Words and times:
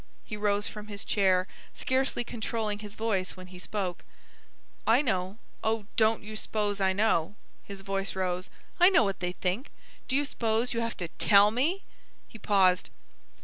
He 0.25 0.35
rose 0.35 0.67
from 0.67 0.87
his 0.87 1.05
chair, 1.05 1.47
scarcely 1.75 2.23
controlling 2.23 2.79
his 2.79 2.95
voice 2.95 3.37
when 3.37 3.45
he 3.45 3.59
spoke. 3.59 4.03
"I 4.87 5.03
know—oh, 5.03 5.85
don't 5.95 6.23
you 6.23 6.35
s'pose 6.35 6.81
I 6.81 6.91
know." 6.91 7.35
His 7.65 7.81
voice 7.81 8.15
rose. 8.15 8.49
"I 8.79 8.89
know 8.89 9.03
what 9.03 9.19
they 9.19 9.33
think; 9.33 9.69
do 10.07 10.15
you 10.15 10.25
s'pose 10.25 10.73
you 10.73 10.79
have 10.81 10.97
to 10.97 11.07
tell 11.19 11.51
me!" 11.51 11.83
He 12.27 12.39
paused. 12.39 12.89